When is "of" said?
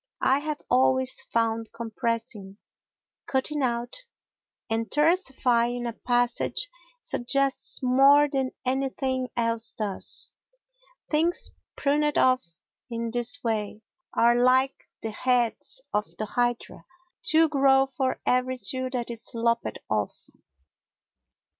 15.93-16.17